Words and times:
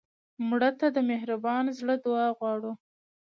مړه 0.49 0.71
ته 0.79 0.87
د 0.95 0.97
مهربان 1.11 1.65
زړه 1.79 1.95
دعا 2.05 2.27
غواړو 2.37 2.71